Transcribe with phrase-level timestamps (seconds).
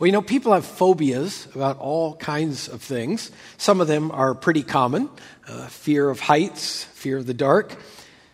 [0.00, 3.30] Well, you know, people have phobias about all kinds of things.
[3.58, 5.10] Some of them are pretty common
[5.46, 7.76] uh, fear of heights, fear of the dark,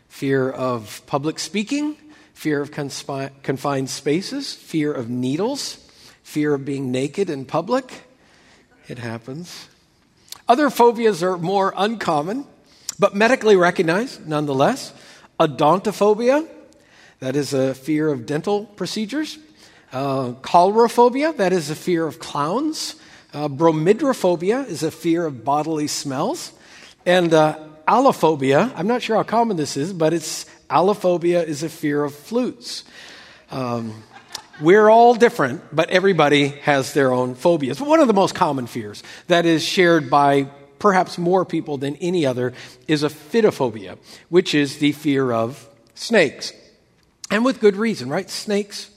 [0.09, 1.97] fear of public speaking,
[2.35, 5.85] fear of conspi- confined spaces, fear of needles,
[6.23, 8.05] fear of being naked in public.
[8.87, 9.67] It happens.
[10.49, 12.47] Other phobias are more uncommon,
[12.97, 14.93] but medically recognized nonetheless.
[15.41, 16.49] Odontophobia,
[17.19, 19.37] that is a fear of dental procedures.
[19.93, 22.97] Uh, coulrophobia, that is a fear of clowns.
[23.33, 26.53] Uh, bromidrophobia is a fear of bodily smells.
[27.05, 31.69] And uh, aulophobia, I'm not sure how common this is, but it's aulophobia is a
[31.69, 32.85] fear of flutes.
[33.51, 34.03] Um,
[34.61, 37.81] we're all different, but everybody has their own phobias.
[37.81, 40.45] One of the most common fears that is shared by
[40.79, 42.55] perhaps more people than any other
[42.89, 43.99] is ophidiophobia,
[44.31, 46.53] which is the fear of snakes.
[47.31, 48.29] And with good reason, right?
[48.29, 48.91] Snakes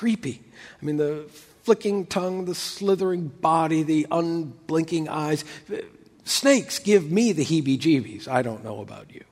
[0.00, 0.40] creepy.
[0.80, 1.26] I mean, the
[1.62, 5.44] flicking tongue, the slithering body, the unblinking eyes.
[6.24, 8.26] Snakes give me the heebie jeebies.
[8.26, 9.22] I don't know about you.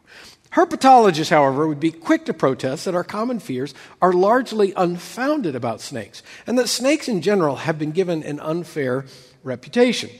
[0.52, 5.80] Herpetologists, however, would be quick to protest that our common fears are largely unfounded about
[5.80, 9.06] snakes, and that snakes in general have been given an unfair
[9.42, 10.10] reputation.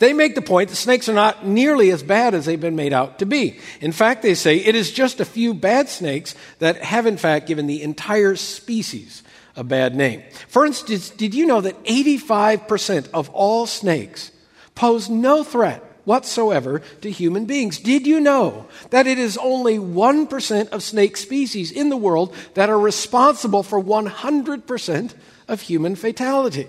[0.00, 2.92] They make the point that snakes are not nearly as bad as they've been made
[2.92, 3.60] out to be.
[3.80, 7.46] In fact, they say it is just a few bad snakes that have, in fact,
[7.46, 9.22] given the entire species
[9.56, 10.22] a bad name.
[10.48, 14.30] For instance, did you know that 85% of all snakes
[14.74, 17.78] pose no threat whatsoever to human beings?
[17.78, 22.70] Did you know that it is only 1% of snake species in the world that
[22.70, 25.14] are responsible for 100%
[25.48, 26.66] of human fatalities?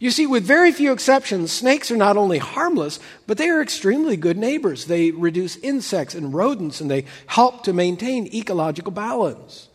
[0.00, 4.16] You see, with very few exceptions, snakes are not only harmless, but they are extremely
[4.16, 4.86] good neighbors.
[4.86, 9.68] They reduce insects and rodents, and they help to maintain ecological balance.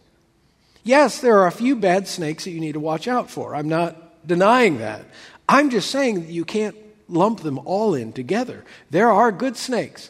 [0.90, 3.54] Yes, there are a few bad snakes that you need to watch out for.
[3.54, 5.06] I'm not denying that.
[5.48, 6.76] I'm just saying that you can't
[7.08, 8.66] lump them all in together.
[8.90, 10.10] There are good snakes,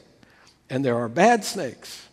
[0.70, 2.08] and there are bad snakes.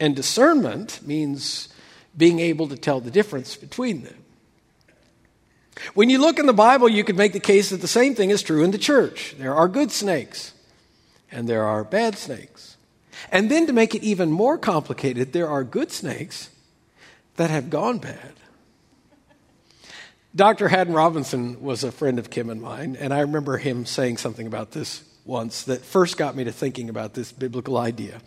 [0.00, 1.68] And discernment means
[2.16, 4.24] being able to tell the difference between them.
[5.92, 8.30] When you look in the Bible, you could make the case that the same thing
[8.30, 9.34] is true in the church.
[9.38, 10.54] There are good snakes
[11.30, 12.78] and there are bad snakes.
[13.30, 16.48] And then to make it even more complicated, there are good snakes
[17.40, 18.34] that have gone bad.
[20.36, 20.68] Dr.
[20.68, 24.46] Haddon Robinson was a friend of Kim and mine, and I remember him saying something
[24.46, 28.20] about this once that first got me to thinking about this biblical idea.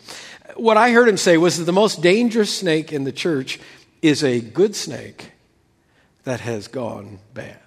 [0.56, 3.60] What I heard him say was that the most dangerous snake in the church
[4.02, 5.30] is a good snake
[6.24, 7.60] that has gone bad.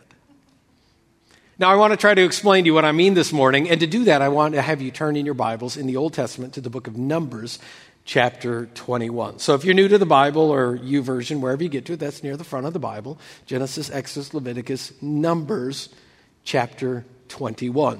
[1.60, 3.80] Now, I want to try to explain to you what I mean this morning, and
[3.80, 6.14] to do that, I want to have you turn in your Bibles in the Old
[6.14, 7.58] Testament to the book of Numbers,
[8.08, 9.38] chapter 21.
[9.38, 12.24] So, if you're new to the Bible or YouVersion, wherever you get to it, that's
[12.24, 15.90] near the front of the Bible Genesis, Exodus, Leviticus, Numbers,
[16.44, 18.00] chapter 21.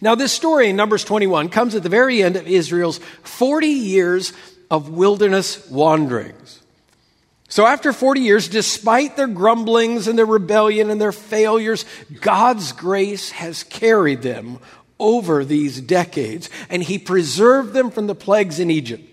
[0.00, 4.32] Now, this story in Numbers 21 comes at the very end of Israel's 40 years
[4.70, 6.62] of wilderness wanderings.
[7.48, 11.84] So, after 40 years, despite their grumblings and their rebellion and their failures,
[12.22, 14.58] God's grace has carried them
[14.98, 19.10] over these decades, and He preserved them from the plagues in Egypt.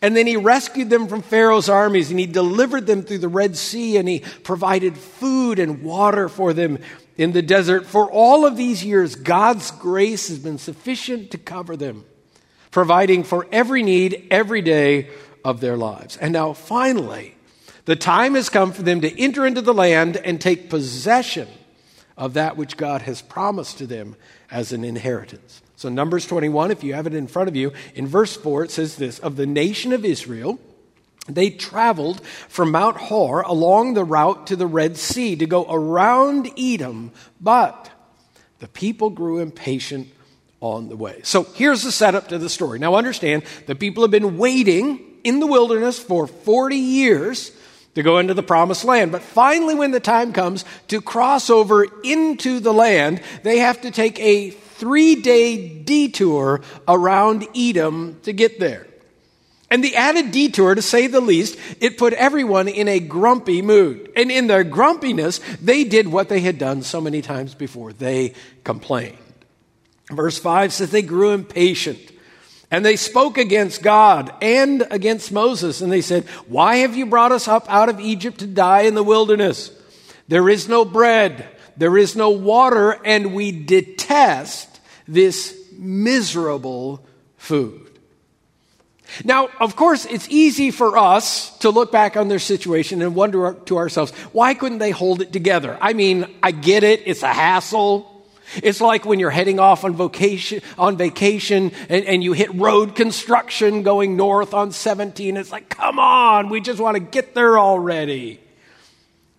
[0.00, 3.56] And then He rescued them from Pharaoh's armies, and He delivered them through the Red
[3.56, 6.78] Sea, and He provided food and water for them
[7.16, 7.86] in the desert.
[7.86, 12.04] For all of these years, God's grace has been sufficient to cover them,
[12.70, 15.08] providing for every need every day
[15.44, 16.16] of their lives.
[16.16, 17.36] And now, finally,
[17.84, 21.48] the time has come for them to enter into the land and take possession
[22.16, 24.16] of that which God has promised to them
[24.54, 25.60] as an inheritance.
[25.74, 28.70] So, Numbers 21, if you have it in front of you, in verse 4, it
[28.70, 30.60] says this Of the nation of Israel,
[31.28, 36.48] they traveled from Mount Hor along the route to the Red Sea to go around
[36.56, 37.10] Edom,
[37.40, 37.90] but
[38.60, 40.08] the people grew impatient
[40.60, 41.20] on the way.
[41.24, 42.78] So here's the setup to the story.
[42.78, 47.50] Now understand, the people have been waiting in the wilderness for 40 years
[47.94, 49.12] to go into the promised land.
[49.12, 53.90] But finally, when the time comes to cross over into the land, they have to
[53.90, 58.86] take a three day detour around Edom to get there.
[59.70, 64.12] And the added detour, to say the least, it put everyone in a grumpy mood.
[64.14, 67.92] And in their grumpiness, they did what they had done so many times before.
[67.92, 69.18] They complained.
[70.10, 71.98] Verse 5 says they grew impatient.
[72.70, 77.32] And they spoke against God and against Moses, and they said, Why have you brought
[77.32, 79.70] us up out of Egypt to die in the wilderness?
[80.28, 87.04] There is no bread, there is no water, and we detest this miserable
[87.36, 87.84] food.
[89.22, 93.54] Now, of course, it's easy for us to look back on their situation and wonder
[93.66, 95.78] to ourselves, why couldn't they hold it together?
[95.80, 98.10] I mean, I get it, it's a hassle.
[98.62, 102.94] It's like when you're heading off on vacation, on vacation and, and you hit road
[102.94, 105.36] construction going north on 17.
[105.36, 108.40] It's like, come on, we just want to get there already.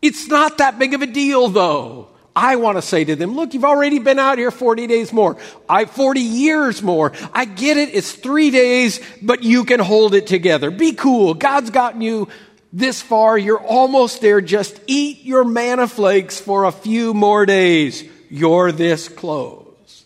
[0.02, 2.10] It's not that big of a deal, though.
[2.36, 5.38] I want to say to them, look, you've already been out here 40 days more.
[5.70, 7.14] I, 40 years more.
[7.34, 7.94] I get it.
[7.94, 10.70] It's three days, but you can hold it together.
[10.70, 11.34] Be cool.
[11.34, 12.28] God's gotten you
[12.74, 13.38] this far.
[13.38, 14.42] You're almost there.
[14.42, 18.04] Just eat your manna flakes for a few more days.
[18.36, 20.04] You're this close.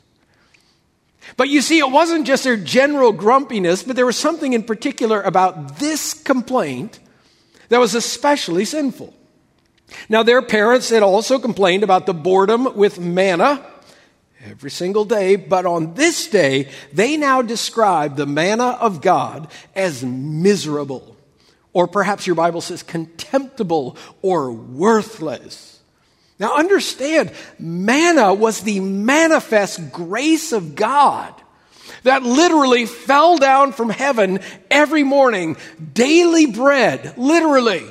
[1.35, 5.19] But you see, it wasn't just their general grumpiness, but there was something in particular
[5.19, 6.99] about this complaint
[7.69, 9.15] that was especially sinful.
[10.09, 13.65] Now, their parents had also complained about the boredom with manna
[14.45, 20.03] every single day, but on this day, they now describe the manna of God as
[20.03, 21.17] miserable,
[21.73, 25.78] or perhaps your Bible says contemptible or worthless.
[26.39, 31.33] Now, understand, manna was the manifest grace of God
[32.03, 34.39] that literally fell down from heaven
[34.71, 35.57] every morning,
[35.93, 37.85] daily bread, literally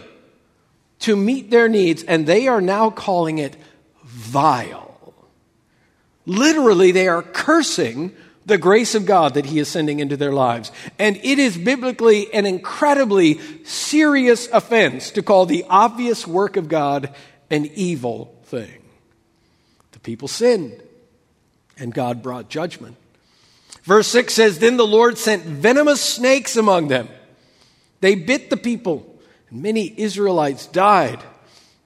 [1.00, 3.54] to meet their needs, and they are now calling it
[4.04, 5.14] vile.
[6.24, 8.14] Literally, they are cursing
[8.46, 10.72] the grace of God that He is sending into their lives.
[10.98, 17.14] And it is biblically an incredibly serious offense to call the obvious work of God
[17.50, 18.82] an evil thing.
[19.92, 20.82] The people sinned,
[21.78, 22.96] and God brought judgment.
[23.84, 27.08] Verse 6 says Then the Lord sent venomous snakes among them.
[28.00, 29.18] They bit the people
[29.50, 31.20] and many Israelites died.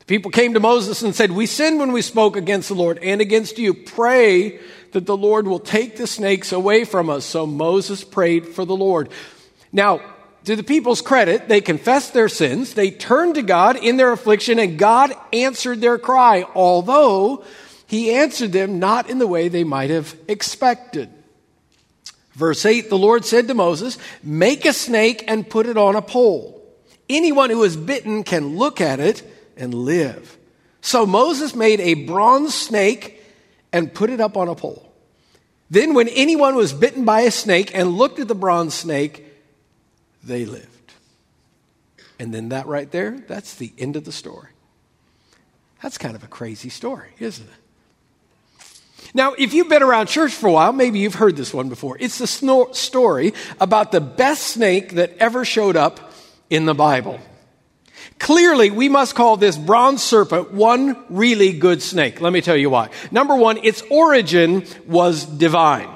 [0.01, 2.99] The people came to Moses and said, We sinned when we spoke against the Lord
[2.99, 3.73] and against you.
[3.73, 4.59] Pray
[4.93, 7.25] that the Lord will take the snakes away from us.
[7.25, 9.09] So Moses prayed for the Lord.
[9.73, 10.01] Now,
[10.45, 14.59] to the people's credit, they confessed their sins, they turned to God in their affliction,
[14.59, 17.45] and God answered their cry, although
[17.87, 21.11] he answered them not in the way they might have expected.
[22.33, 26.03] Verse 8 The Lord said to Moses, Make a snake and put it on a
[26.03, 26.59] pole.
[27.09, 29.23] Anyone who is bitten can look at it
[29.57, 30.39] and live.
[30.81, 33.23] So Moses made a bronze snake
[33.73, 34.89] and put it up on a pole.
[35.71, 39.27] Then, when anyone was bitten by a snake and looked at the bronze snake,
[40.23, 40.69] they lived.
[42.19, 44.51] And then that right there, that's the end of the story.
[45.83, 47.55] That's kind of a crazy story, isn't it?
[49.15, 51.97] Now, if you've been around church for a while, maybe you've heard this one before.
[51.99, 52.27] It's the
[52.73, 56.13] story about the best snake that ever showed up
[56.49, 57.19] in the Bible.
[58.19, 62.21] Clearly, we must call this bronze serpent one really good snake.
[62.21, 62.91] Let me tell you why.
[63.11, 65.89] Number one, its origin was divine.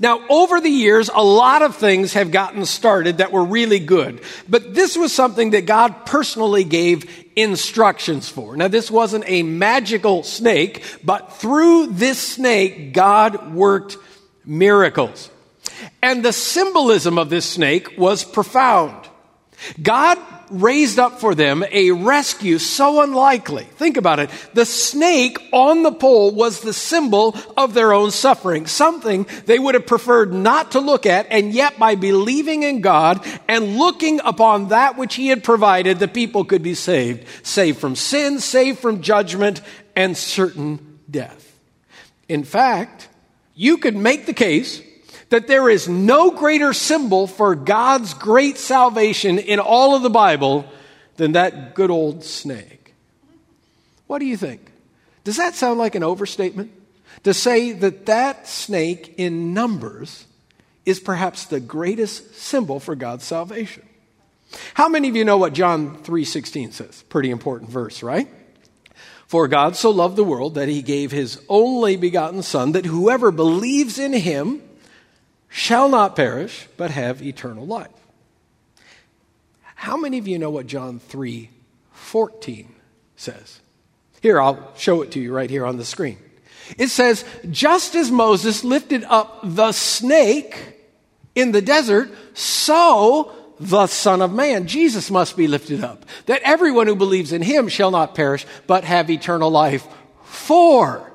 [0.00, 4.22] Now, over the years, a lot of things have gotten started that were really good,
[4.48, 8.56] but this was something that God personally gave instructions for.
[8.56, 13.96] Now, this wasn't a magical snake, but through this snake, God worked
[14.44, 15.30] miracles.
[16.02, 19.08] And the symbolism of this snake was profound.
[19.82, 20.18] God
[20.50, 23.64] raised up for them a rescue so unlikely.
[23.64, 24.30] Think about it.
[24.54, 29.74] The snake on the pole was the symbol of their own suffering, something they would
[29.74, 34.68] have preferred not to look at, and yet by believing in God and looking upon
[34.68, 39.02] that which He had provided, the people could be saved, saved from sin, saved from
[39.02, 39.60] judgment,
[39.96, 41.58] and certain death.
[42.28, 43.08] In fact,
[43.54, 44.82] you could make the case
[45.34, 50.64] that there is no greater symbol for God's great salvation in all of the Bible
[51.16, 52.94] than that good old snake.
[54.06, 54.70] What do you think?
[55.24, 56.70] Does that sound like an overstatement?
[57.24, 60.24] To say that that snake in Numbers
[60.86, 63.82] is perhaps the greatest symbol for God's salvation.
[64.74, 67.02] How many of you know what John 3:16 says?
[67.08, 68.28] Pretty important verse, right?
[69.26, 73.32] For God so loved the world that he gave his only begotten son that whoever
[73.32, 74.62] believes in him
[75.54, 77.86] shall not perish, but have eternal life.
[79.76, 81.48] How many of you know what John 3
[81.92, 82.74] 14
[83.14, 83.60] says?
[84.20, 86.18] Here, I'll show it to you right here on the screen.
[86.76, 90.58] It says, just as Moses lifted up the snake
[91.36, 93.30] in the desert, so
[93.60, 97.68] the Son of Man, Jesus, must be lifted up, that everyone who believes in him
[97.68, 99.86] shall not perish, but have eternal life.
[100.24, 101.13] For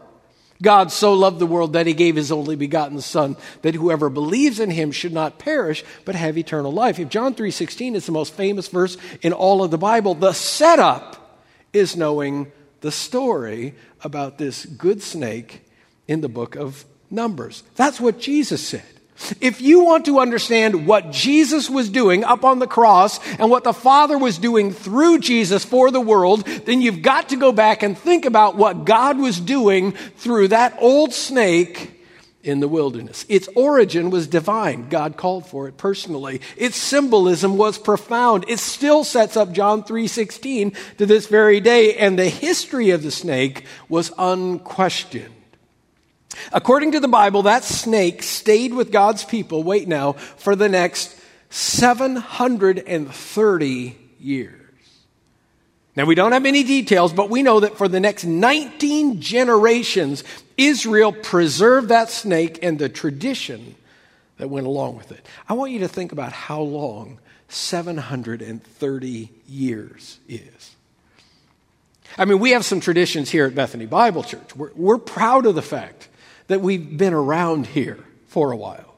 [0.62, 4.60] God so loved the world that he gave his only begotten son that whoever believes
[4.60, 7.00] in him should not perish but have eternal life.
[7.00, 11.40] If John 3:16 is the most famous verse in all of the Bible, the setup
[11.72, 12.52] is knowing
[12.82, 13.74] the story
[14.04, 15.62] about this good snake
[16.08, 17.64] in the book of Numbers.
[17.76, 18.99] That's what Jesus said.
[19.42, 23.64] If you want to understand what Jesus was doing up on the cross and what
[23.64, 27.84] the Father was doing through Jesus for the world, then you've got to go back
[27.84, 32.00] and think about what God was doing through that old snake
[32.44, 33.26] in the wilderness.
[33.28, 34.88] Its origin was divine.
[34.90, 36.42] God called for it personally.
[36.56, 38.46] Its symbolism was profound.
[38.48, 43.12] It still sets up John 3:16 to this very day and the history of the
[43.12, 45.34] snake was unquestioned.
[46.52, 51.16] According to the Bible, that snake stayed with God's people, wait now, for the next
[51.50, 54.56] 730 years.
[55.96, 60.24] Now, we don't have any details, but we know that for the next 19 generations,
[60.56, 63.76] Israel preserved that snake and the tradition
[64.38, 65.26] that went along with it.
[65.48, 67.20] I want you to think about how long
[67.50, 70.76] 730 years is.
[72.18, 74.56] I mean, we have some traditions here at Bethany Bible Church.
[74.56, 76.09] We're, we're proud of the fact
[76.50, 78.96] that we've been around here for a while.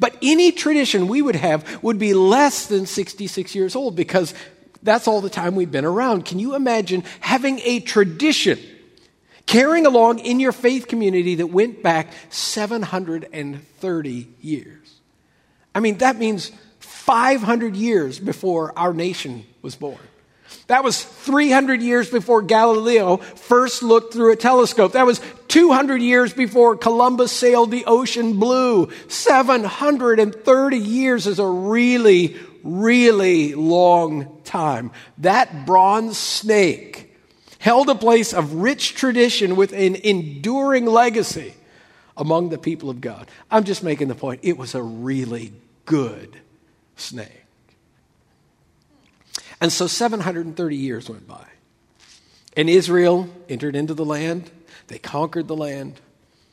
[0.00, 4.34] But any tradition we would have would be less than 66 years old because
[4.82, 6.24] that's all the time we've been around.
[6.24, 8.58] Can you imagine having a tradition
[9.46, 14.94] carrying along in your faith community that went back 730 years?
[15.74, 16.50] I mean, that means
[16.80, 19.98] 500 years before our nation was born.
[20.68, 24.92] That was 300 years before Galileo first looked through a telescope.
[24.92, 28.90] That was 200 years before Columbus sailed the ocean blue.
[29.08, 34.90] 730 years is a really, really long time.
[35.18, 37.14] That bronze snake
[37.58, 41.54] held a place of rich tradition with an enduring legacy
[42.16, 43.28] among the people of God.
[43.52, 44.40] I'm just making the point.
[44.42, 45.52] It was a really
[45.84, 46.40] good
[46.96, 47.45] snake.
[49.60, 51.46] And so 730 years went by.
[52.56, 54.50] And Israel entered into the land.
[54.88, 56.00] They conquered the land.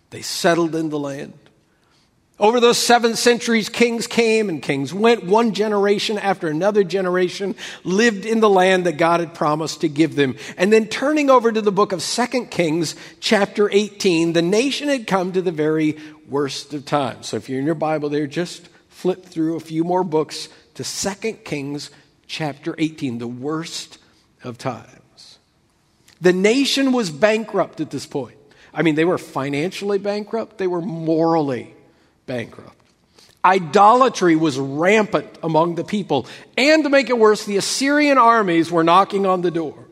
[0.09, 1.33] They settled in the land.
[2.39, 5.23] Over those seven centuries, kings came and kings went.
[5.23, 10.15] One generation after another generation lived in the land that God had promised to give
[10.15, 10.35] them.
[10.57, 15.05] And then turning over to the book of Second Kings, chapter 18, the nation had
[15.05, 17.27] come to the very worst of times.
[17.27, 20.83] So if you're in your Bible there, just flip through a few more books to
[20.83, 21.91] Second Kings,
[22.27, 23.97] chapter 18, the worst
[24.43, 25.39] of times.
[26.21, 28.37] The nation was bankrupt at this point.
[28.73, 31.75] I mean, they were financially bankrupt, they were morally
[32.25, 32.75] bankrupt.
[33.45, 36.27] Idolatry was rampant among the people.
[36.57, 39.87] And to make it worse, the Assyrian armies were knocking on the door.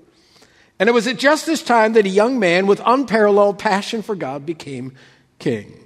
[0.80, 4.16] And it was at just this time that a young man with unparalleled passion for
[4.16, 4.94] God became
[5.38, 5.78] king.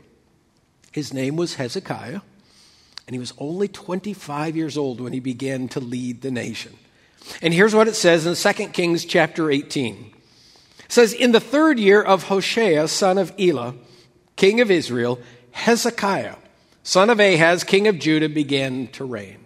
[0.91, 2.21] His name was Hezekiah
[3.07, 6.73] and he was only 25 years old when he began to lead the nation.
[7.41, 10.13] And here's what it says in 2 Kings chapter 18.
[10.85, 13.75] It says, In the third year of Hoshea, son of Elah,
[14.35, 15.19] king of Israel,
[15.51, 16.35] Hezekiah,
[16.83, 19.45] son of Ahaz, king of Judah, began to reign.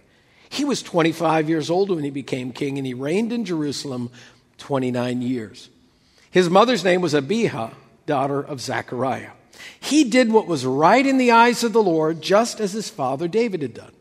[0.49, 4.09] He was 25 years old when he became king, and he reigned in Jerusalem
[4.57, 5.69] 29 years.
[6.31, 7.71] His mother's name was Abijah,
[8.05, 9.31] daughter of Zechariah.
[9.79, 13.27] He did what was right in the eyes of the Lord, just as his father
[13.27, 13.93] David had done.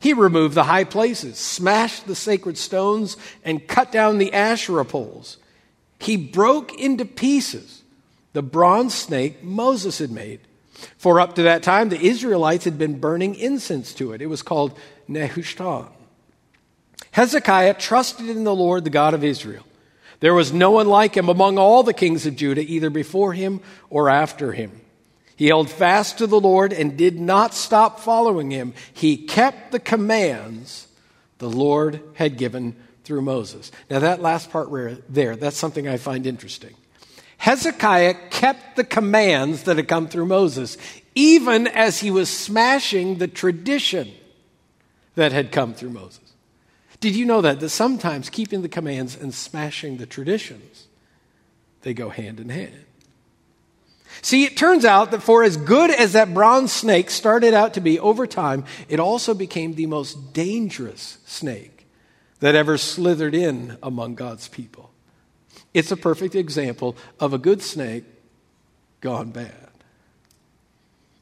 [0.00, 5.36] He removed the high places, smashed the sacred stones, and cut down the Asherah poles.
[5.98, 7.82] He broke into pieces
[8.32, 10.40] the bronze snake Moses had made.
[10.96, 14.22] For up to that time, the Israelites had been burning incense to it.
[14.22, 14.78] It was called
[15.08, 15.88] Nehushtan.
[17.12, 19.64] Hezekiah trusted in the Lord, the God of Israel.
[20.20, 23.60] There was no one like him among all the kings of Judah, either before him
[23.88, 24.80] or after him.
[25.40, 28.74] He held fast to the Lord and did not stop following him.
[28.92, 30.86] He kept the commands
[31.38, 33.72] the Lord had given through Moses.
[33.88, 34.68] Now, that last part
[35.08, 36.74] there, that's something I find interesting.
[37.38, 40.76] Hezekiah kept the commands that had come through Moses,
[41.14, 44.12] even as he was smashing the tradition
[45.14, 46.34] that had come through Moses.
[47.00, 47.60] Did you know that?
[47.60, 50.86] That sometimes keeping the commands and smashing the traditions,
[51.80, 52.84] they go hand in hand.
[54.22, 57.80] See, it turns out that for as good as that bronze snake started out to
[57.80, 61.86] be over time, it also became the most dangerous snake
[62.40, 64.90] that ever slithered in among God's people.
[65.72, 68.04] It's a perfect example of a good snake
[69.00, 69.54] gone bad.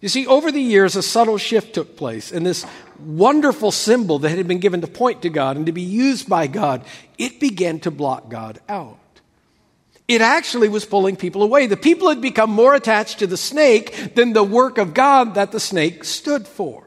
[0.00, 2.64] You see, over the years, a subtle shift took place, and this
[3.00, 6.46] wonderful symbol that had been given to point to God and to be used by
[6.46, 6.84] God,
[7.18, 8.98] it began to block God out
[10.08, 11.66] it actually was pulling people away.
[11.66, 15.52] The people had become more attached to the snake than the work of God that
[15.52, 16.84] the snake stood for.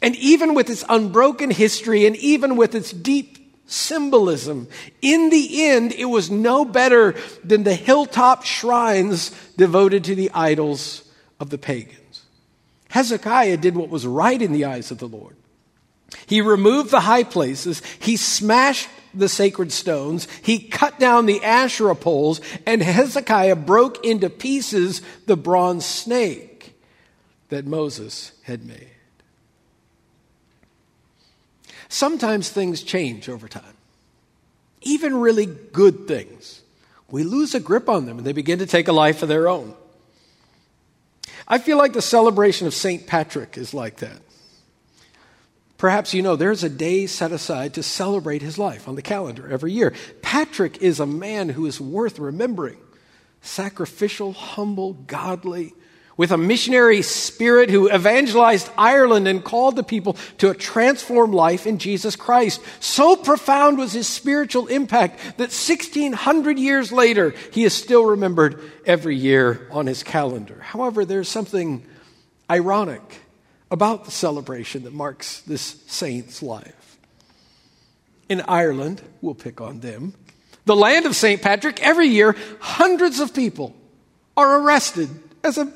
[0.00, 4.68] And even with its unbroken history and even with its deep symbolism,
[5.02, 11.02] in the end, it was no better than the hilltop shrines devoted to the idols
[11.40, 12.22] of the pagans.
[12.90, 15.34] Hezekiah did what was right in the eyes of the Lord.
[16.26, 21.94] He removed the high places, he smashed the sacred stones, he cut down the Asherah
[21.94, 26.74] poles, and Hezekiah broke into pieces the bronze snake
[27.48, 28.90] that Moses had made.
[31.88, 33.76] Sometimes things change over time,
[34.82, 36.62] even really good things.
[37.08, 39.48] We lose a grip on them and they begin to take a life of their
[39.48, 39.74] own.
[41.46, 43.06] I feel like the celebration of St.
[43.06, 44.20] Patrick is like that.
[45.84, 49.46] Perhaps you know there's a day set aside to celebrate his life on the calendar
[49.50, 49.92] every year.
[50.22, 52.78] Patrick is a man who is worth remembering
[53.42, 55.74] sacrificial, humble, godly,
[56.16, 61.66] with a missionary spirit who evangelized Ireland and called the people to a transformed life
[61.66, 62.62] in Jesus Christ.
[62.80, 69.16] So profound was his spiritual impact that 1600 years later, he is still remembered every
[69.16, 70.60] year on his calendar.
[70.62, 71.84] However, there's something
[72.50, 73.20] ironic
[73.74, 76.96] about the celebration that marks this saint's life.
[78.28, 80.14] In Ireland, we'll pick on them,
[80.64, 81.42] the land of St.
[81.42, 83.74] Patrick, every year, hundreds of people
[84.36, 85.08] are arrested
[85.42, 85.72] as a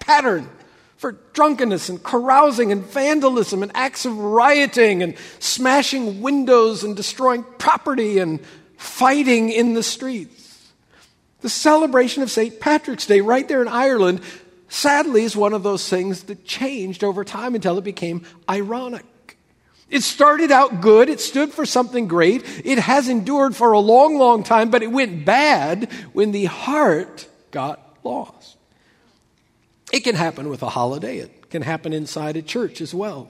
[0.00, 0.48] pattern
[0.96, 7.44] for drunkenness and carousing and vandalism and acts of rioting and smashing windows and destroying
[7.58, 8.40] property and
[8.78, 10.72] fighting in the streets.
[11.42, 12.58] The celebration of St.
[12.58, 14.22] Patrick's Day, right there in Ireland,
[14.72, 19.04] sadly is one of those things that changed over time until it became ironic.
[19.92, 24.16] It started out good, it stood for something great, it has endured for a long,
[24.16, 28.56] long time, but it went bad when the heart got lost.
[29.92, 33.28] It can happen with a holiday, it can happen inside a church as well.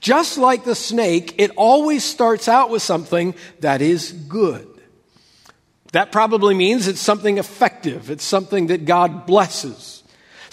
[0.00, 4.68] Just like the snake, it always starts out with something that is good.
[5.92, 10.02] That probably means it's something effective, it's something that God blesses,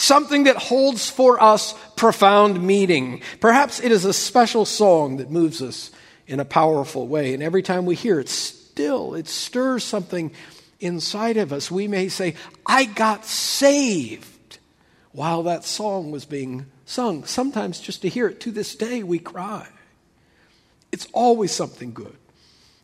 [0.01, 3.21] something that holds for us profound meaning.
[3.39, 5.91] Perhaps it is a special song that moves us
[6.27, 10.31] in a powerful way, and every time we hear it, still, it stirs something
[10.79, 11.69] inside of us.
[11.69, 14.57] We may say, I got saved
[15.11, 17.25] while that song was being sung.
[17.25, 19.67] Sometimes just to hear it to this day, we cry.
[20.91, 22.15] It's always something good.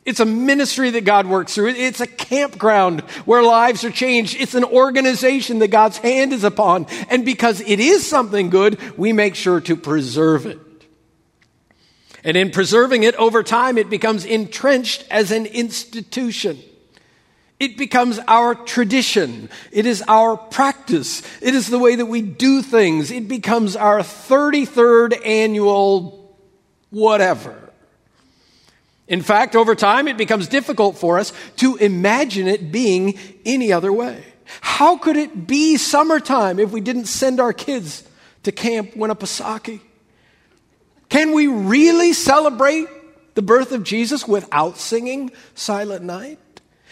[0.08, 1.68] It's a ministry that God works through.
[1.68, 4.40] It's a campground where lives are changed.
[4.40, 6.86] It's an organization that God's hand is upon.
[7.10, 10.58] And because it is something good, we make sure to preserve it.
[12.24, 16.58] And in preserving it over time, it becomes entrenched as an institution.
[17.60, 19.50] It becomes our tradition.
[19.72, 21.22] It is our practice.
[21.42, 23.10] It is the way that we do things.
[23.10, 26.34] It becomes our 33rd annual
[26.88, 27.67] whatever.
[29.08, 33.92] In fact, over time, it becomes difficult for us to imagine it being any other
[33.92, 34.22] way.
[34.60, 38.04] How could it be summertime if we didn't send our kids
[38.42, 39.80] to Camp Winnipesaukee?
[41.08, 42.86] Can we really celebrate
[43.34, 46.38] the birth of Jesus without singing Silent Night?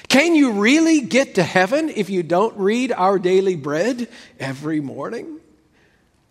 [0.08, 5.40] Can you really get to heaven if you don't read our daily bread every morning?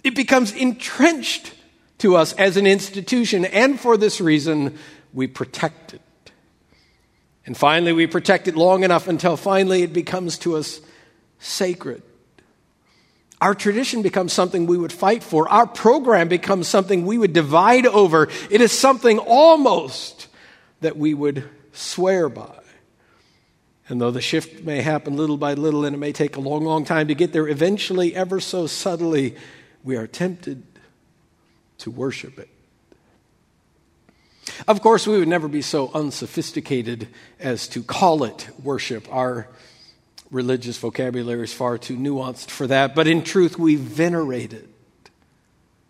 [0.03, 1.53] It becomes entrenched
[1.99, 4.77] to us as an institution, and for this reason,
[5.15, 6.01] we protect it.
[7.45, 10.81] And finally, we protect it long enough until finally it becomes to us
[11.39, 12.03] sacred.
[13.39, 15.47] Our tradition becomes something we would fight for.
[15.49, 18.29] Our program becomes something we would divide over.
[18.49, 20.27] It is something almost
[20.81, 22.59] that we would swear by.
[23.87, 26.63] And though the shift may happen little by little and it may take a long,
[26.63, 29.35] long time to get there, eventually, ever so subtly,
[29.83, 30.63] we are tempted
[31.79, 32.49] to worship it.
[34.67, 37.07] Of course, we would never be so unsophisticated
[37.39, 39.07] as to call it worship.
[39.11, 39.47] Our
[40.31, 44.67] religious vocabulary is far too nuanced for that, but in truth, we venerate it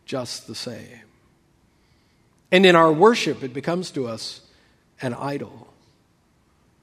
[0.06, 1.02] just the same.
[2.52, 4.42] And in our worship, it becomes to us
[5.02, 5.74] an idol.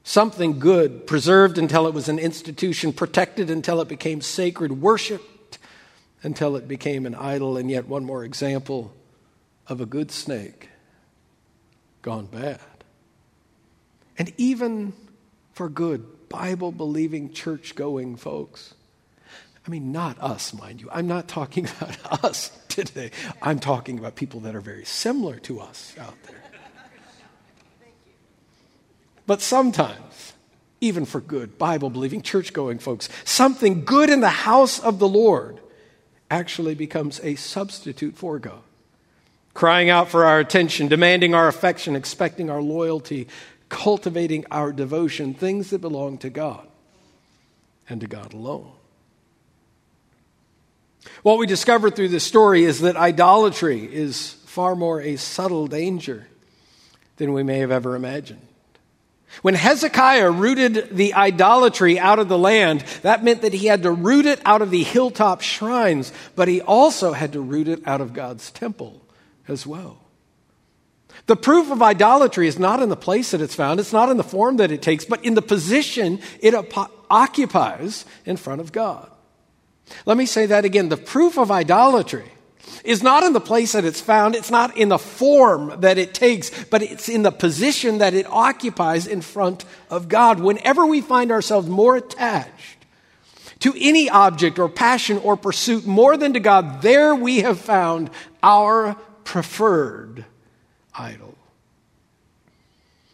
[0.03, 5.57] Something good, preserved until it was an institution, protected until it became sacred, worshiped
[6.21, 7.57] until it became an idol.
[7.57, 8.93] And yet, one more example
[9.67, 10.69] of a good snake
[12.03, 12.59] gone bad.
[14.19, 14.93] And even
[15.53, 18.75] for good, Bible believing, church going folks,
[19.65, 20.89] I mean, not us, mind you.
[20.91, 23.09] I'm not talking about us today.
[23.41, 26.37] I'm talking about people that are very similar to us out there.
[29.25, 30.33] But sometimes,
[30.81, 35.07] even for good, Bible believing, church going folks, something good in the house of the
[35.07, 35.61] Lord
[36.29, 38.63] actually becomes a substitute for God.
[39.53, 43.27] Crying out for our attention, demanding our affection, expecting our loyalty,
[43.69, 46.67] cultivating our devotion, things that belong to God
[47.87, 48.71] and to God alone.
[51.21, 56.27] What we discover through this story is that idolatry is far more a subtle danger
[57.17, 58.41] than we may have ever imagined.
[59.41, 63.91] When Hezekiah rooted the idolatry out of the land, that meant that he had to
[63.91, 67.99] root it out of the hilltop shrines, but he also had to root it out
[67.99, 69.02] of God's temple
[69.47, 69.99] as well.
[71.25, 74.17] The proof of idolatry is not in the place that it's found, it's not in
[74.17, 76.53] the form that it takes, but in the position it
[77.09, 79.09] occupies in front of God.
[80.05, 80.89] Let me say that again.
[80.89, 82.31] The proof of idolatry
[82.83, 86.13] is not in the place that it's found, it's not in the form that it
[86.13, 90.39] takes, but it's in the position that it occupies in front of God.
[90.39, 92.77] Whenever we find ourselves more attached
[93.59, 98.09] to any object or passion or pursuit more than to God, there we have found
[98.41, 98.97] our
[99.33, 100.25] preferred
[100.93, 101.33] idol.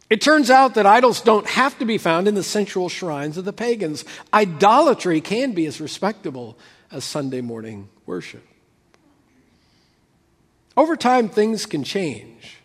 [0.09, 3.45] It turns out that idols don't have to be found in the sensual shrines of
[3.45, 4.03] the pagans.
[4.33, 6.57] Idolatry can be as respectable
[6.91, 8.45] as Sunday morning worship.
[10.75, 12.57] Over time, things can change,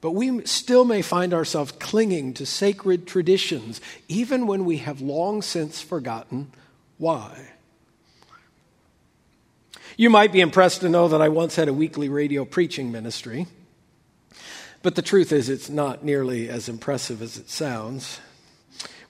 [0.00, 5.42] but we still may find ourselves clinging to sacred traditions, even when we have long
[5.42, 6.52] since forgotten
[6.98, 7.48] why.
[9.96, 13.46] You might be impressed to know that I once had a weekly radio preaching ministry.
[14.82, 18.20] But the truth is, it's not nearly as impressive as it sounds.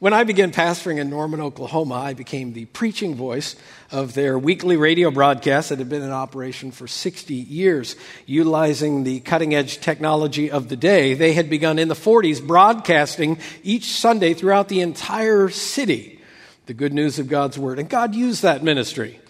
[0.01, 3.55] When I began pastoring in Norman, Oklahoma, I became the preaching voice
[3.93, 7.95] of their weekly radio broadcast that had been in operation for 60 years,
[8.27, 11.15] utilizing the cutting edge technology of the day.
[11.15, 16.19] They had begun in the 40s broadcasting each Sunday throughout the entire city
[16.67, 17.79] the good news of God's Word.
[17.79, 19.21] And God used that ministry,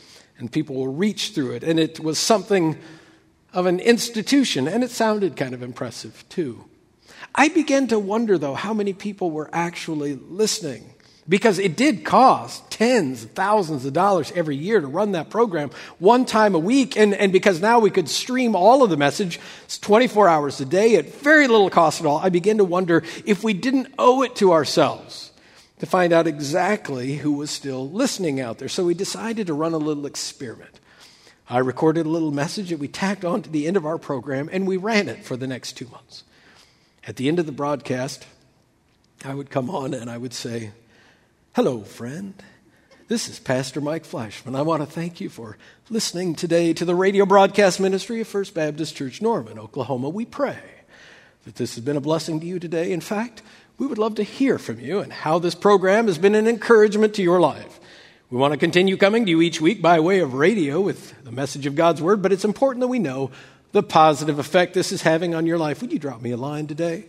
[0.42, 1.62] and people will reach through it.
[1.62, 2.76] And it was something
[3.54, 6.64] of an institution, and it sounded kind of impressive too.
[7.34, 10.84] I began to wonder, though, how many people were actually listening.
[11.28, 15.70] Because it did cost tens of thousands of dollars every year to run that program
[16.00, 16.96] one time a week.
[16.96, 19.38] And, and because now we could stream all of the message
[19.80, 23.44] 24 hours a day at very little cost at all, I began to wonder if
[23.44, 25.31] we didn't owe it to ourselves
[25.82, 28.68] to find out exactly who was still listening out there.
[28.68, 30.78] So we decided to run a little experiment.
[31.50, 34.48] I recorded a little message that we tacked on to the end of our program,
[34.52, 36.22] and we ran it for the next two months.
[37.04, 38.28] At the end of the broadcast,
[39.24, 40.70] I would come on and I would say,
[41.56, 42.40] Hello, friend.
[43.08, 44.54] This is Pastor Mike Fleischmann.
[44.54, 45.58] I want to thank you for
[45.90, 50.10] listening today to the radio broadcast ministry of First Baptist Church Norman, Oklahoma.
[50.10, 50.58] We pray
[51.44, 52.92] that this has been a blessing to you today.
[52.92, 53.42] In fact,
[53.78, 57.14] we would love to hear from you and how this program has been an encouragement
[57.14, 57.80] to your life.
[58.30, 61.32] We want to continue coming to you each week by way of radio with the
[61.32, 63.30] message of God's Word, but it's important that we know
[63.72, 65.82] the positive effect this is having on your life.
[65.82, 67.06] Would you drop me a line today?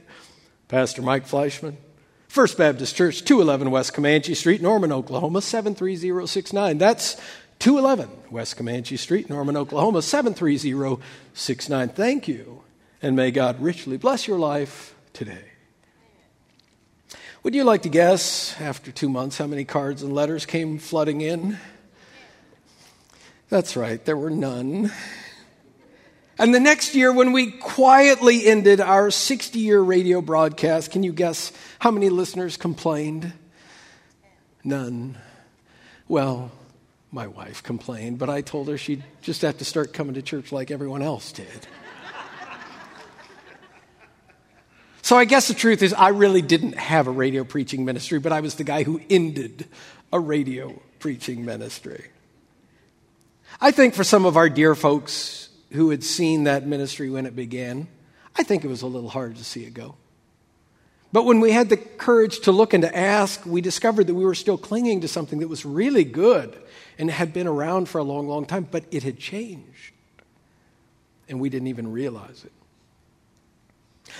[0.67, 1.78] Pastor Mike Fleischmann,
[2.28, 6.78] First Baptist Church, 211 West Comanche Street, Norman, Oklahoma, 73069.
[6.78, 7.15] That's
[7.60, 11.89] 211 West Comanche Street, Norman, Oklahoma, 73069.
[11.89, 12.63] Thank you,
[13.02, 15.53] and may God richly bless your life today.
[17.43, 21.19] Would you like to guess, after two months, how many cards and letters came flooding
[21.19, 21.58] in?
[23.49, 24.93] That's right, there were none.
[26.39, 31.12] And the next year, when we quietly ended our 60 year radio broadcast, can you
[31.12, 33.34] guess how many listeners complained?
[34.63, 35.17] None.
[36.08, 36.49] Well,
[37.12, 40.53] my wife complained, but I told her she'd just have to start coming to church
[40.53, 41.67] like everyone else did.
[45.04, 48.32] So I guess the truth is, I really didn't have a radio preaching ministry, but
[48.32, 49.68] I was the guy who ended
[50.13, 52.06] a radio preaching ministry.
[53.60, 57.36] I think for some of our dear folks who had seen that ministry when it
[57.36, 57.89] began,
[58.38, 59.96] I think it was a little hard to see it go.
[61.12, 64.24] But when we had the courage to look and to ask, we discovered that we
[64.24, 66.58] were still clinging to something that was really good
[66.98, 69.92] and had been around for a long, long time, but it had changed.
[71.28, 72.54] And we didn't even realize it.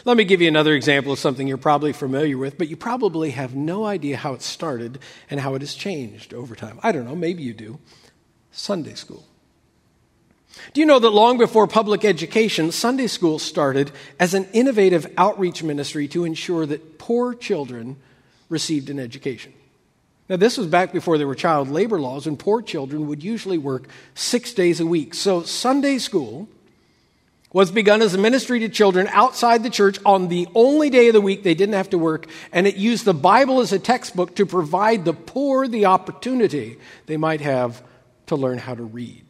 [0.06, 3.32] Let me give you another example of something you're probably familiar with, but you probably
[3.32, 6.80] have no idea how it started and how it has changed over time.
[6.84, 7.80] I don't know, maybe you do.
[8.52, 9.26] Sunday school.
[10.74, 15.64] Do you know that long before public education, Sunday school started as an innovative outreach
[15.64, 17.98] ministry to ensure that poor children
[18.50, 19.54] received an education?
[20.30, 23.58] Now, this was back before there were child labor laws, and poor children would usually
[23.58, 25.14] work six days a week.
[25.14, 26.48] So, Sunday school
[27.54, 31.14] was begun as a ministry to children outside the church on the only day of
[31.14, 34.36] the week they didn't have to work, and it used the Bible as a textbook
[34.36, 37.82] to provide the poor the opportunity they might have
[38.26, 39.24] to learn how to read.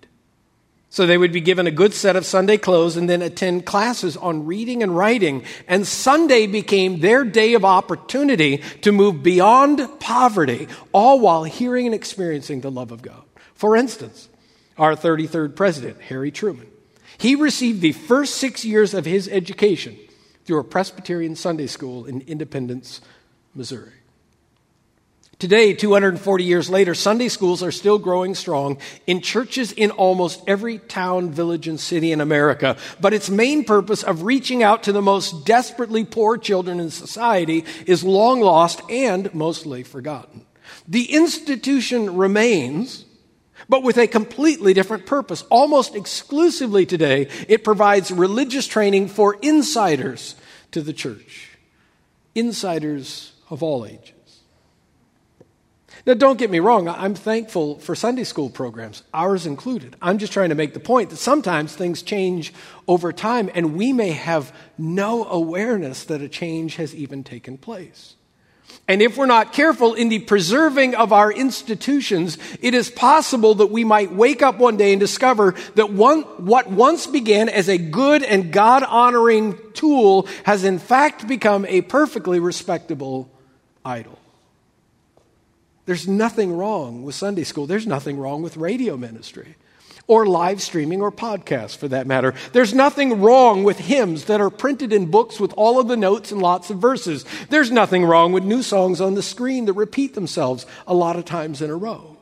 [0.90, 4.16] So they would be given a good set of Sunday clothes and then attend classes
[4.16, 5.44] on reading and writing.
[5.68, 11.96] And Sunday became their day of opportunity to move beyond poverty, all while hearing and
[11.96, 13.24] experiencing the love of God.
[13.56, 14.30] For instance,
[14.78, 16.68] our 33rd president, Harry Truman.
[17.18, 19.98] He received the first six years of his education
[20.46, 23.02] through a Presbyterian Sunday school in Independence,
[23.56, 23.94] Missouri.
[25.40, 30.78] Today, 240 years later, Sunday schools are still growing strong in churches in almost every
[30.78, 32.78] town, village, and city in America.
[33.02, 37.66] But its main purpose of reaching out to the most desperately poor children in society
[37.86, 40.46] is long lost and mostly forgotten.
[40.88, 43.04] The institution remains,
[43.70, 45.44] but with a completely different purpose.
[45.50, 50.36] Almost exclusively today, it provides religious training for insiders
[50.72, 51.50] to the church,
[52.36, 54.14] insiders of all ages.
[56.06, 59.96] Now, don't get me wrong, I'm thankful for Sunday school programs, ours included.
[60.02, 62.54] I'm just trying to make the point that sometimes things change
[62.90, 68.16] over time, and we may have no awareness that a change has even taken place.
[68.88, 73.68] And if we're not careful in the preserving of our institutions, it is possible that
[73.68, 77.78] we might wake up one day and discover that one, what once began as a
[77.78, 83.32] good and God honoring tool has in fact become a perfectly respectable
[83.86, 84.20] idol.
[85.86, 87.68] There's nothing wrong with Sunday school.
[87.68, 89.56] There's nothing wrong with radio ministry
[90.08, 92.34] or live streaming or podcasts for that matter.
[92.52, 96.32] There's nothing wrong with hymns that are printed in books with all of the notes
[96.32, 97.26] and lots of verses.
[97.50, 101.26] There's nothing wrong with new songs on the screen that repeat themselves a lot of
[101.26, 102.14] times in a row.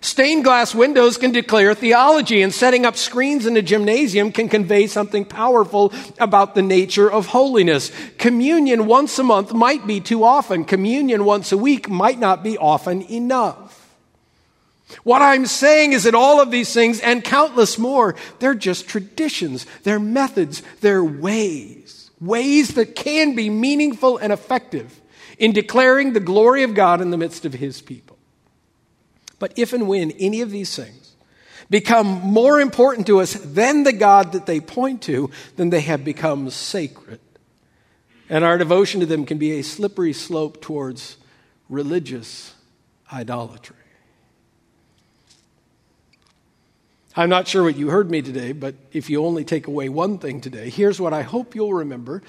[0.00, 4.86] Stained glass windows can declare theology, and setting up screens in a gymnasium can convey
[4.86, 7.90] something powerful about the nature of holiness.
[8.16, 10.64] Communion once a month might be too often.
[10.64, 13.65] Communion once a week might not be often enough.
[15.02, 19.66] What I'm saying is that all of these things and countless more, they're just traditions,
[19.82, 22.10] they're methods, they're ways.
[22.20, 25.00] Ways that can be meaningful and effective
[25.38, 28.16] in declaring the glory of God in the midst of His people.
[29.38, 31.14] But if and when any of these things
[31.68, 36.04] become more important to us than the God that they point to, then they have
[36.04, 37.20] become sacred.
[38.28, 41.16] And our devotion to them can be a slippery slope towards
[41.68, 42.54] religious
[43.12, 43.76] idolatry.
[47.18, 50.18] I'm not sure what you heard me today, but if you only take away one
[50.18, 52.22] thing today, here's what I hope you'll remember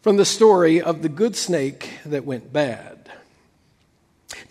[0.00, 3.10] from the story of the good snake that went bad.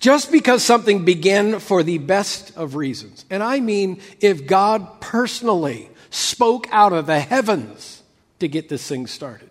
[0.01, 5.89] Just because something began for the best of reasons, and I mean if God personally
[6.09, 8.03] spoke out of the heavens
[8.39, 9.49] to get this thing started,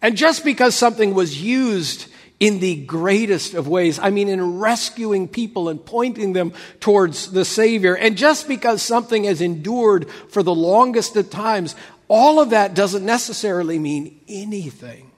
[0.00, 2.06] and just because something was used
[2.40, 7.44] in the greatest of ways, I mean in rescuing people and pointing them towards the
[7.44, 11.76] Savior, and just because something has endured for the longest of times,
[12.08, 15.10] all of that doesn't necessarily mean anything.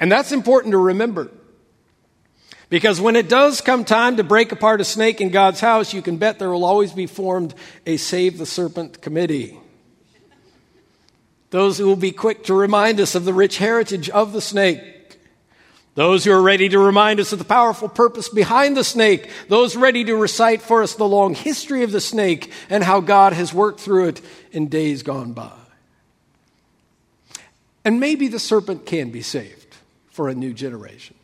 [0.00, 1.30] And that's important to remember.
[2.70, 6.00] Because when it does come time to break apart a snake in God's house, you
[6.00, 7.54] can bet there will always be formed
[7.86, 9.60] a Save the Serpent committee.
[11.50, 14.80] Those who will be quick to remind us of the rich heritage of the snake.
[15.94, 19.28] Those who are ready to remind us of the powerful purpose behind the snake.
[19.48, 23.34] Those ready to recite for us the long history of the snake and how God
[23.34, 25.52] has worked through it in days gone by.
[27.84, 29.76] And maybe the serpent can be saved
[30.10, 31.16] for a new generation.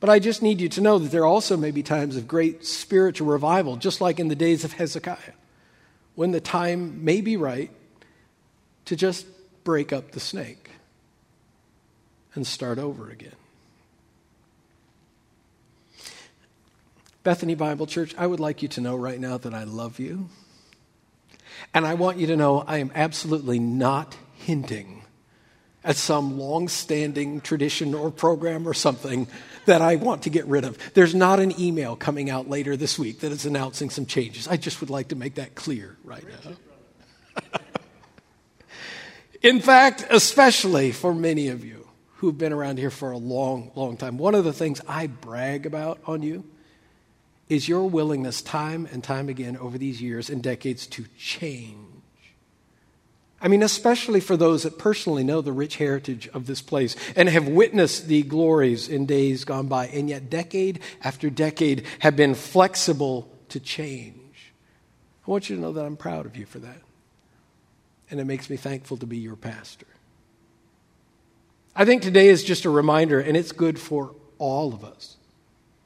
[0.00, 2.64] But I just need you to know that there also may be times of great
[2.64, 5.34] spiritual revival, just like in the days of Hezekiah,
[6.16, 7.70] when the time may be right
[8.86, 9.26] to just
[9.62, 10.59] break up the snake
[12.34, 13.34] and start over again.
[17.22, 20.28] Bethany Bible Church, I would like you to know right now that I love you.
[21.74, 25.04] And I want you to know I am absolutely not hinting
[25.84, 29.26] at some long standing tradition or program or something
[29.66, 30.78] that I want to get rid of.
[30.94, 34.48] There's not an email coming out later this week that is announcing some changes.
[34.48, 37.50] I just would like to make that clear right now.
[39.42, 41.79] In fact, especially for many of you
[42.20, 45.66] who've been around here for a long, long time, one of the things I brag
[45.66, 46.44] about on you
[47.48, 51.90] is your willingness, time and time again over these years and decades, to change
[53.42, 57.28] I mean, especially for those that personally know the rich heritage of this place and
[57.28, 62.34] have witnessed the glories in days gone by, and yet decade after decade have been
[62.34, 64.52] flexible to change.
[65.26, 66.82] I want you to know that I'm proud of you for that.
[68.10, 69.86] And it makes me thankful to be your pastor.
[71.80, 75.16] I think today is just a reminder, and it's good for all of us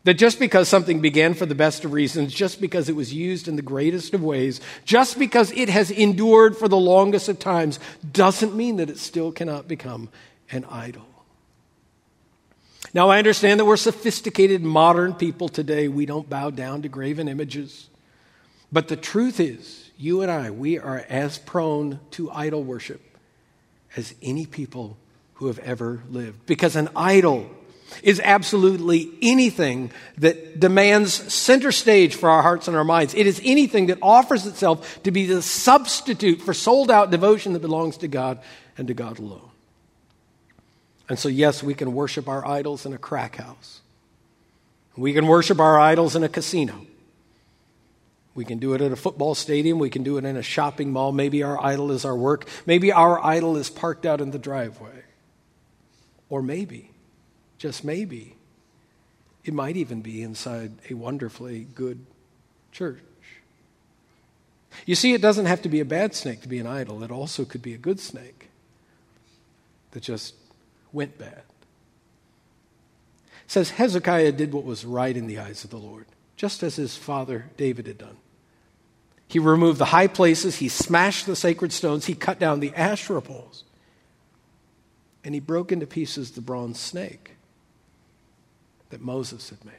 [0.03, 3.47] that just because something began for the best of reasons, just because it was used
[3.47, 7.79] in the greatest of ways, just because it has endured for the longest of times,
[8.11, 10.09] doesn't mean that it still cannot become
[10.51, 11.07] an idol.
[12.93, 15.87] Now, I understand that we're sophisticated modern people today.
[15.87, 17.89] We don't bow down to graven images.
[18.73, 23.01] But the truth is, you and I, we are as prone to idol worship
[23.97, 24.99] as any people
[25.35, 26.47] who have ever lived.
[26.47, 27.51] Because an idol
[28.03, 33.15] is absolutely anything that demands center stage for our hearts and our minds.
[33.15, 37.61] It is anything that offers itself to be the substitute for sold out devotion that
[37.61, 38.41] belongs to God
[38.77, 39.51] and to God alone.
[41.09, 43.81] And so, yes, we can worship our idols in a crack house.
[44.97, 46.87] We can worship our idols in a casino.
[48.35, 49.79] We can do it at a football stadium.
[49.79, 51.13] We can do it in a shopping mall.
[51.13, 52.49] Maybe our idol is our work.
[52.67, 55.05] Maybe our idol is parked out in the driveway.
[56.29, 56.91] Or maybe,
[57.59, 58.37] just maybe,
[59.45, 62.05] it might even be inside a wonderfully good
[62.73, 63.01] church.
[64.87, 67.11] You see, it doesn't have to be a bad snake to be an idol, it
[67.11, 68.49] also could be a good snake
[69.93, 70.35] that just
[70.93, 71.43] went bad.
[73.45, 76.07] It says Hezekiah did what was right in the eyes of the Lord,
[76.37, 78.17] just as his father David had done.
[79.29, 83.23] He removed the high places, he smashed the sacred stones, he cut down the Asherah
[83.23, 83.65] poles,
[85.25, 87.33] and he broke into pieces the bronze snake
[88.91, 89.75] that Moses had made.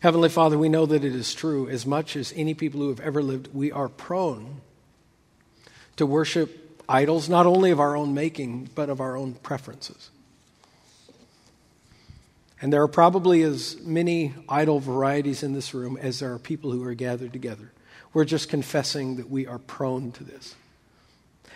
[0.00, 1.68] Heavenly Father, we know that it is true.
[1.68, 4.60] As much as any people who have ever lived, we are prone
[5.96, 10.10] to worship idols, not only of our own making, but of our own preferences.
[12.60, 16.70] And there are probably as many idol varieties in this room as there are people
[16.70, 17.72] who are gathered together.
[18.12, 20.54] We're just confessing that we are prone to this.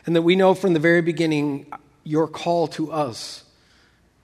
[0.07, 1.67] And that we know from the very beginning
[2.05, 3.43] your call to us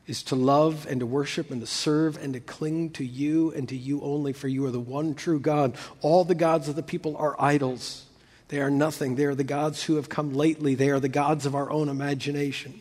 [0.06, 3.68] is to love and to worship and to serve and to cling to you and
[3.68, 5.76] to you only, for you are the one true God.
[6.00, 8.06] All the gods of the people are idols.
[8.48, 9.16] They are nothing.
[9.16, 10.74] They are the gods who have come lately.
[10.74, 12.80] They are the gods of our own imagination.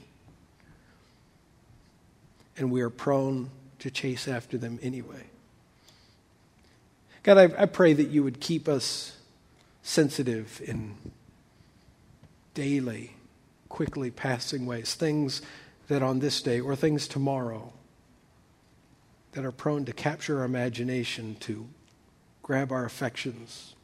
[2.58, 5.24] And we are prone to chase after them anyway.
[7.24, 9.18] God, I, I pray that you would keep us
[9.84, 10.96] sensitive in
[12.54, 13.16] daily,
[13.70, 15.42] quickly passing ways, things
[15.88, 17.74] that on this day or things tomorrow
[19.34, 21.68] that are prone to capture our imagination, to
[22.44, 23.76] grab our affections,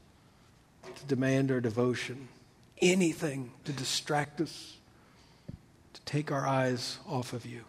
[0.96, 2.28] to demand our devotion,
[2.82, 4.78] anything to distract us,
[5.94, 7.64] to take our eyes off of you.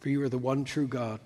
[0.00, 1.20] For you are the one true God.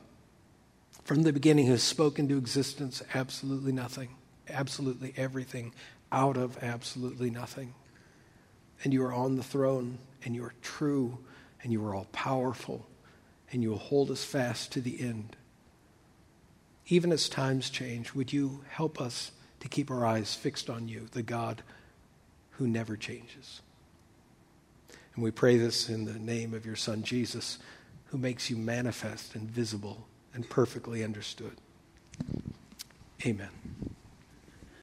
[1.05, 4.11] From the beginning, who has spoken to existence absolutely nothing,
[4.49, 5.73] absolutely everything,
[6.11, 7.75] out of absolutely nothing.
[8.83, 11.19] And you are on the throne, and you are true,
[11.63, 12.87] and you are all powerful,
[13.51, 15.37] and you will hold us fast to the end.
[16.89, 21.07] Even as times change, would you help us to keep our eyes fixed on you,
[21.13, 21.63] the God
[22.53, 23.61] who never changes?
[25.15, 27.59] And we pray this in the name of your Son, Jesus
[28.13, 31.57] who makes you manifest and visible and perfectly understood.
[33.25, 33.49] Amen.